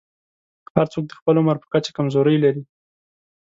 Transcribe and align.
هر 0.75 0.85
څوک 0.93 1.03
د 1.07 1.11
خپل 1.19 1.35
عمر 1.41 1.55
په 1.59 1.67
کچه 1.73 1.91
کمزورۍ 1.97 2.37
لري. 2.43 2.63